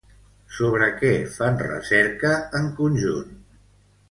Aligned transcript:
Sobre 0.59 0.87
què 1.01 1.11
fan 1.33 1.61
recerca 1.67 2.33
en 2.61 2.73
conjunt? 2.81 3.39